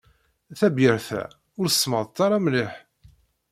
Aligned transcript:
Tabyirt-a 0.59 1.23
ur 1.59 1.67
semmeḍ-t 1.69 2.17
ara 2.25 2.37
mliḥ. 2.43 2.73